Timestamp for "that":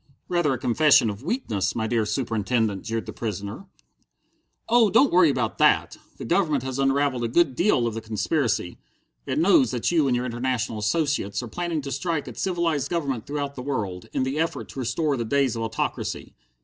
5.59-5.95, 9.69-9.91